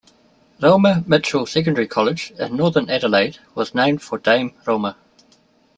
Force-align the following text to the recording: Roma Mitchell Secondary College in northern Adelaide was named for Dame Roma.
Roma 0.59 1.03
Mitchell 1.05 1.45
Secondary 1.45 1.85
College 1.87 2.31
in 2.39 2.55
northern 2.55 2.89
Adelaide 2.89 3.37
was 3.53 3.75
named 3.75 4.01
for 4.01 4.17
Dame 4.17 4.51
Roma. 4.65 4.97